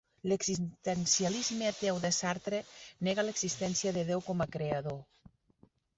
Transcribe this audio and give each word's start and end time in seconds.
L'existencialisme 0.29 1.67
ateu 1.73 2.01
de 2.07 2.11
Sartre 2.19 2.61
nega 3.09 3.27
l'existència 3.29 3.95
de 3.99 4.07
Déu 4.09 4.25
com 4.31 4.43
a 4.47 4.49
creador. 4.57 4.99